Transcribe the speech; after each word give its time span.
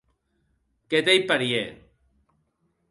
Que 0.89 0.99
t’ei 1.05 1.21
parièr. 1.29 1.69